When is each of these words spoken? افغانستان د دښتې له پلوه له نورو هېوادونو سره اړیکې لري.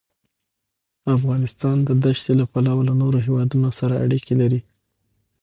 افغانستان 1.15 1.77
د 1.87 1.89
دښتې 2.03 2.33
له 2.39 2.45
پلوه 2.51 2.81
له 2.87 2.93
نورو 3.01 3.17
هېوادونو 3.25 3.69
سره 3.79 4.01
اړیکې 4.05 4.33
لري. 4.41 4.59